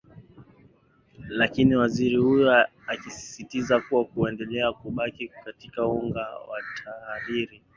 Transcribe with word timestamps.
lakini 1.29 1.75
waziri 1.75 2.15
huyo 2.15 2.67
akisisitiza 2.87 3.79
kuwa 3.81 4.05
kuendelea 4.05 4.71
kubaki 4.71 5.27
katika 5.45 5.87
uga 5.87 6.21
wa 6.27 6.57
tahariri 6.83 7.61